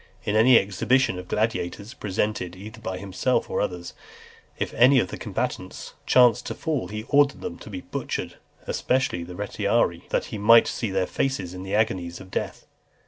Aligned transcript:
In 0.25 0.35
any 0.35 0.57
exhibition 0.57 1.19
of 1.19 1.27
gladiators, 1.27 1.93
presented 1.93 2.55
either 2.55 2.81
by 2.81 2.97
himself 2.97 3.51
or 3.51 3.61
others, 3.61 3.93
if 4.57 4.73
any 4.73 4.97
of 4.99 5.09
the 5.09 5.15
combatants 5.19 5.93
chanced 6.07 6.47
to 6.47 6.55
fall, 6.55 6.87
he 6.87 7.03
ordered 7.09 7.41
them 7.41 7.59
to 7.59 7.69
be 7.69 7.81
butchered, 7.81 8.37
especially 8.65 9.21
the 9.23 9.35
Retiarii, 9.35 10.09
that 10.09 10.25
he 10.33 10.39
might 10.39 10.65
see 10.65 10.89
their 10.89 11.05
faces 11.05 11.53
in 11.53 11.61
the 11.61 11.75
agonies 11.75 12.19
of 12.19 12.31
death. 12.31 12.65